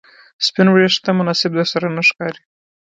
سپین 0.45 0.67
ویښته 0.71 1.11
مناسب 1.19 1.51
درسره 1.55 1.87
نه 1.95 2.01
ښکاري 2.09 2.41